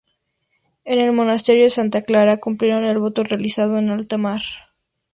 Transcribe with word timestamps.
En 0.83 0.97
el 0.97 1.11
Monasterio 1.13 1.65
de 1.65 1.69
Santa 1.69 2.01
Clara 2.01 2.37
cumplieron 2.37 2.85
el 2.85 2.97
voto 2.97 3.23
realizado 3.23 3.77
en 3.77 3.91
alta 3.91 4.17
mar. 4.17 4.41